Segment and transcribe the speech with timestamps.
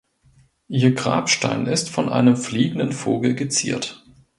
[0.67, 4.03] Ihr Grabstein ist von einem fliegenden Vogel geziert.